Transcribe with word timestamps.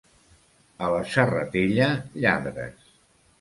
A 0.85 0.87
la 0.93 1.01
Serratella, 1.17 1.91
lladres. 2.25 2.91